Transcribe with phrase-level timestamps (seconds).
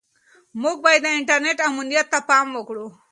[0.61, 2.87] موږ باید د انټرنیټ امنیت ته پام وکړو.